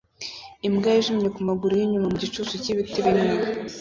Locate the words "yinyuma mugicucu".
1.79-2.55